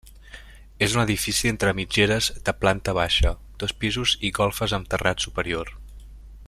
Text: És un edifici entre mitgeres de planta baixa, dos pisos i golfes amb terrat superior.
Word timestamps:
És 0.85 0.95
un 0.95 1.01
edifici 1.01 1.51
entre 1.51 1.73
mitgeres 1.79 2.31
de 2.47 2.55
planta 2.63 2.97
baixa, 3.01 3.35
dos 3.65 3.77
pisos 3.85 4.15
i 4.31 4.35
golfes 4.43 4.75
amb 4.79 4.93
terrat 4.95 5.27
superior. 5.29 5.75